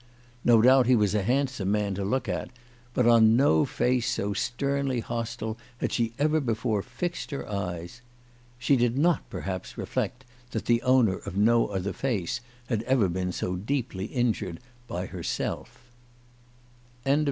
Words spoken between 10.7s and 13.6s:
owner of no other face had ever been so